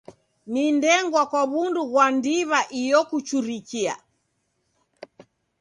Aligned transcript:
Ni 0.51 0.63
ndengwa 0.77 1.21
kwa 1.29 1.41
w'undu 1.51 1.81
ghwa 1.91 2.05
ndiw'a 2.15 2.59
iyo 2.81 2.99
kuchurikia. 3.09 3.95